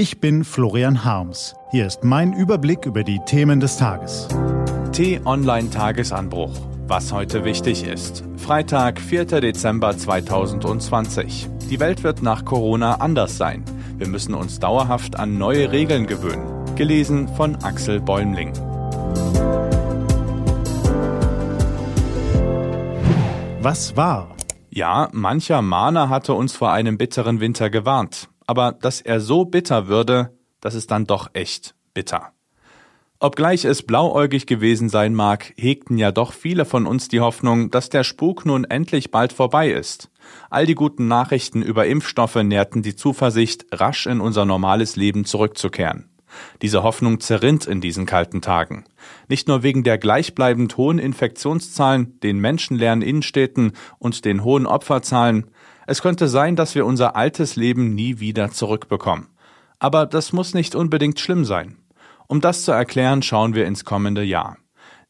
[0.00, 1.54] Ich bin Florian Harms.
[1.72, 4.28] Hier ist mein Überblick über die Themen des Tages.
[4.92, 6.52] T-Online-Tagesanbruch.
[6.86, 8.24] Was heute wichtig ist.
[8.38, 9.26] Freitag, 4.
[9.26, 11.50] Dezember 2020.
[11.68, 13.62] Die Welt wird nach Corona anders sein.
[13.98, 16.48] Wir müssen uns dauerhaft an neue Regeln gewöhnen.
[16.76, 18.54] Gelesen von Axel Bäumling.
[23.60, 24.34] Was war?
[24.70, 28.29] Ja, mancher Mahner hatte uns vor einem bitteren Winter gewarnt.
[28.50, 32.32] Aber dass er so bitter würde, das ist dann doch echt bitter.
[33.20, 37.90] Obgleich es blauäugig gewesen sein mag, hegten ja doch viele von uns die Hoffnung, dass
[37.90, 40.10] der Spuk nun endlich bald vorbei ist.
[40.50, 46.10] All die guten Nachrichten über Impfstoffe nährten die Zuversicht, rasch in unser normales Leben zurückzukehren.
[46.62, 48.84] Diese Hoffnung zerrinnt in diesen kalten Tagen.
[49.28, 55.50] Nicht nur wegen der gleichbleibend hohen Infektionszahlen, den menschenleeren Innenstädten und den hohen Opferzahlen.
[55.90, 59.26] Es könnte sein, dass wir unser altes Leben nie wieder zurückbekommen.
[59.80, 61.78] Aber das muss nicht unbedingt schlimm sein.
[62.28, 64.56] Um das zu erklären, schauen wir ins kommende Jahr.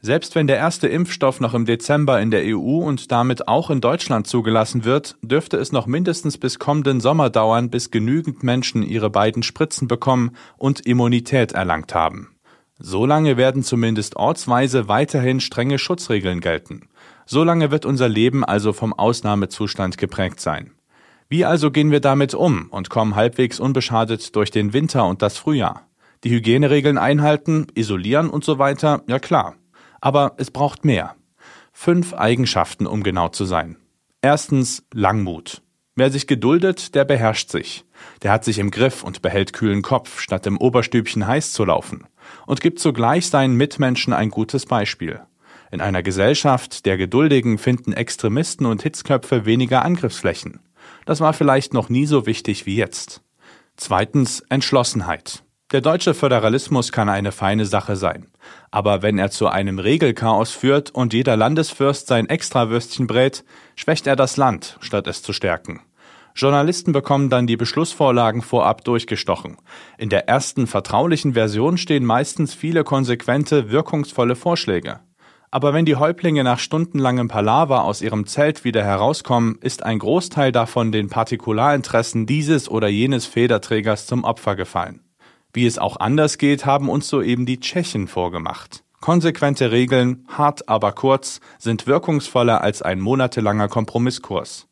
[0.00, 3.80] Selbst wenn der erste Impfstoff noch im Dezember in der EU und damit auch in
[3.80, 9.10] Deutschland zugelassen wird, dürfte es noch mindestens bis kommenden Sommer dauern, bis genügend Menschen ihre
[9.10, 12.36] beiden Spritzen bekommen und Immunität erlangt haben.
[12.78, 16.88] Solange werden zumindest ortsweise weiterhin strenge Schutzregeln gelten.
[17.30, 20.70] Solange wird unser Leben also vom Ausnahmezustand geprägt sein.
[21.28, 25.36] Wie also gehen wir damit um und kommen halbwegs unbeschadet durch den Winter und das
[25.36, 25.86] Frühjahr?
[26.24, 29.56] Die Hygieneregeln einhalten, isolieren und so weiter, ja klar.
[30.00, 31.16] Aber es braucht mehr.
[31.70, 33.76] Fünf Eigenschaften, um genau zu sein.
[34.22, 35.60] Erstens Langmut.
[35.96, 37.84] Wer sich geduldet, der beherrscht sich.
[38.22, 42.06] Der hat sich im Griff und behält kühlen Kopf, statt im Oberstübchen heiß zu laufen.
[42.46, 45.20] Und gibt zugleich seinen Mitmenschen ein gutes Beispiel.
[45.70, 50.60] In einer Gesellschaft der Geduldigen finden Extremisten und Hitzköpfe weniger Angriffsflächen.
[51.04, 53.22] Das war vielleicht noch nie so wichtig wie jetzt.
[53.76, 55.44] Zweitens Entschlossenheit.
[55.70, 58.28] Der deutsche Föderalismus kann eine feine Sache sein.
[58.70, 63.44] Aber wenn er zu einem Regelchaos führt und jeder Landesfürst sein Extrawürstchen brät,
[63.76, 65.82] schwächt er das Land, statt es zu stärken.
[66.34, 69.58] Journalisten bekommen dann die Beschlussvorlagen vorab durchgestochen.
[69.98, 75.00] In der ersten vertraulichen Version stehen meistens viele konsequente, wirkungsvolle Vorschläge.
[75.50, 80.52] Aber wenn die Häuptlinge nach stundenlangem Palaver aus ihrem Zelt wieder herauskommen, ist ein Großteil
[80.52, 85.00] davon den Partikularinteressen dieses oder jenes Federträgers zum Opfer gefallen.
[85.54, 88.84] Wie es auch anders geht, haben uns soeben die Tschechen vorgemacht.
[89.00, 94.66] Konsequente Regeln, hart aber kurz, sind wirkungsvoller als ein monatelanger Kompromisskurs.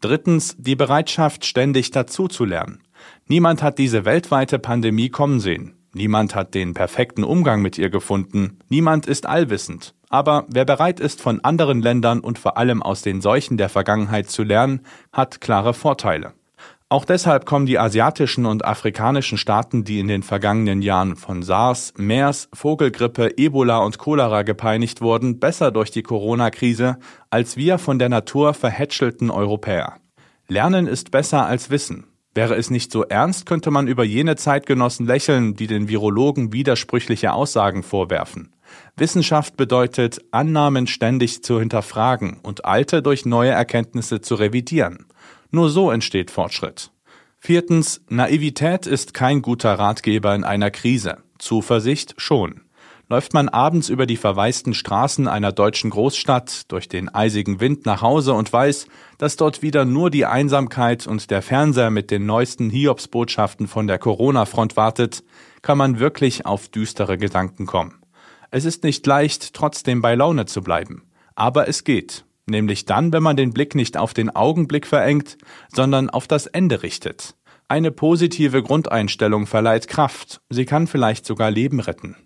[0.00, 2.82] Drittens die Bereitschaft, ständig dazuzulernen.
[3.26, 5.76] Niemand hat diese weltweite Pandemie kommen sehen.
[5.92, 8.60] Niemand hat den perfekten Umgang mit ihr gefunden.
[8.68, 9.94] Niemand ist allwissend.
[10.10, 14.28] Aber wer bereit ist, von anderen Ländern und vor allem aus den Seuchen der Vergangenheit
[14.28, 14.80] zu lernen,
[15.12, 16.34] hat klare Vorteile.
[16.92, 21.94] Auch deshalb kommen die asiatischen und afrikanischen Staaten, die in den vergangenen Jahren von SARS,
[21.96, 26.98] MERS, Vogelgrippe, Ebola und Cholera gepeinigt wurden, besser durch die Corona-Krise
[27.30, 29.98] als wir von der Natur verhätschelten Europäer.
[30.48, 32.09] Lernen ist besser als Wissen.
[32.34, 37.32] Wäre es nicht so ernst, könnte man über jene Zeitgenossen lächeln, die den Virologen widersprüchliche
[37.32, 38.54] Aussagen vorwerfen.
[38.96, 45.06] Wissenschaft bedeutet, Annahmen ständig zu hinterfragen und alte durch neue Erkenntnisse zu revidieren.
[45.50, 46.92] Nur so entsteht Fortschritt.
[47.38, 51.18] Viertens, Naivität ist kein guter Ratgeber in einer Krise.
[51.38, 52.60] Zuversicht schon.
[53.10, 58.02] Läuft man abends über die verwaisten Straßen einer deutschen Großstadt durch den eisigen Wind nach
[58.02, 58.86] Hause und weiß,
[59.18, 63.98] dass dort wieder nur die Einsamkeit und der Fernseher mit den neuesten Hiobsbotschaften von der
[63.98, 65.24] Corona-Front wartet,
[65.60, 68.00] kann man wirklich auf düstere Gedanken kommen.
[68.52, 71.02] Es ist nicht leicht, trotzdem bei Laune zu bleiben.
[71.34, 75.36] Aber es geht nämlich dann, wenn man den Blick nicht auf den Augenblick verengt,
[75.74, 77.34] sondern auf das Ende richtet.
[77.66, 82.16] Eine positive Grundeinstellung verleiht Kraft, sie kann vielleicht sogar Leben retten.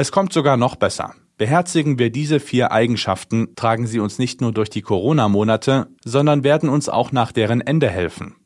[0.00, 1.16] Es kommt sogar noch besser.
[1.38, 6.68] Beherzigen wir diese vier Eigenschaften, tragen sie uns nicht nur durch die Corona-Monate, sondern werden
[6.68, 8.36] uns auch nach deren Ende helfen.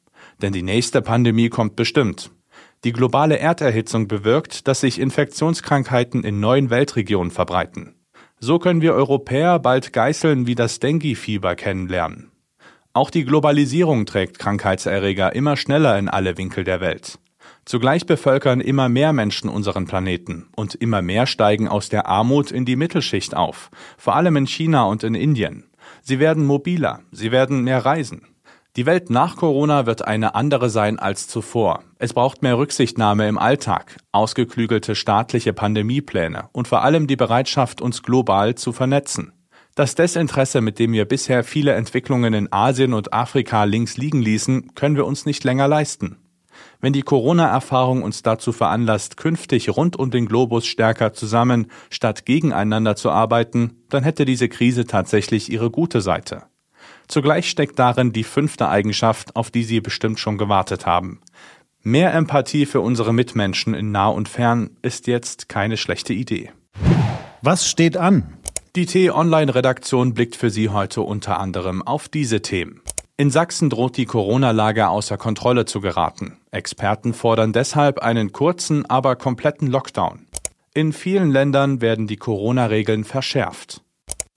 [0.41, 2.31] Denn die nächste Pandemie kommt bestimmt.
[2.85, 7.97] Die globale Erderhitzung bewirkt, dass sich Infektionskrankheiten in neuen Weltregionen verbreiten.
[8.41, 12.33] So können wir Europäer bald Geißeln wie das Dengue-Fieber kennenlernen.
[12.95, 17.19] Auch die Globalisierung trägt Krankheitserreger immer schneller in alle Winkel der Welt.
[17.64, 22.64] Zugleich bevölkern immer mehr Menschen unseren Planeten und immer mehr steigen aus der Armut in
[22.64, 25.64] die Mittelschicht auf, vor allem in China und in Indien.
[26.03, 28.26] Sie werden mobiler, sie werden mehr reisen.
[28.76, 31.84] Die Welt nach Corona wird eine andere sein als zuvor.
[31.98, 38.03] Es braucht mehr Rücksichtnahme im Alltag, ausgeklügelte staatliche Pandemiepläne und vor allem die Bereitschaft, uns
[38.03, 39.34] global zu vernetzen.
[39.74, 44.74] Das Desinteresse, mit dem wir bisher viele Entwicklungen in Asien und Afrika links liegen ließen,
[44.74, 46.22] können wir uns nicht länger leisten.
[46.84, 52.97] Wenn die Corona-Erfahrung uns dazu veranlasst, künftig rund um den Globus stärker zusammen statt gegeneinander
[52.97, 56.43] zu arbeiten, dann hätte diese Krise tatsächlich ihre gute Seite.
[57.07, 61.21] Zugleich steckt darin die fünfte Eigenschaft, auf die Sie bestimmt schon gewartet haben.
[61.84, 66.51] Mehr Empathie für unsere Mitmenschen in nah und fern ist jetzt keine schlechte Idee.
[67.43, 68.39] Was steht an?
[68.75, 72.82] Die T-Online-Redaktion blickt für Sie heute unter anderem auf diese Themen.
[73.22, 76.39] In Sachsen droht die Corona-Lage außer Kontrolle zu geraten.
[76.51, 80.27] Experten fordern deshalb einen kurzen, aber kompletten Lockdown.
[80.74, 83.80] In vielen Ländern werden die Corona-Regeln verschärft.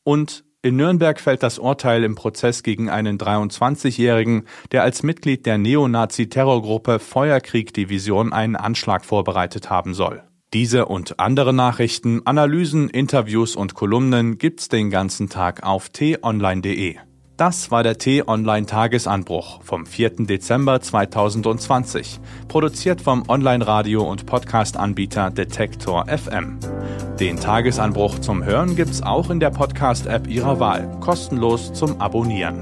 [0.04, 5.58] Und in Nürnberg fällt das Urteil im Prozess gegen einen 23-Jährigen, der als Mitglied der
[5.58, 10.22] Neonazi-Terrorgruppe Feuerkrieg-Division einen Anschlag vorbereitet haben soll.
[10.54, 16.98] Diese und andere Nachrichten, Analysen, Interviews und Kolumnen gibt's den ganzen Tag auf t-online.de.
[17.38, 20.26] Das war der T-Online-Tagesanbruch vom 4.
[20.26, 26.60] Dezember 2020, produziert vom Online-Radio- und Podcast-Anbieter Detektor FM.
[27.20, 32.58] Den Tagesanbruch zum Hören gibt's auch in der Podcast-App Ihrer Wahl, kostenlos zum Abonnieren.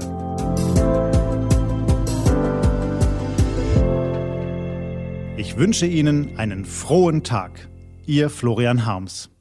[5.36, 7.68] Ich wünsche Ihnen einen frohen Tag.
[8.06, 9.33] Ihr Florian Harms.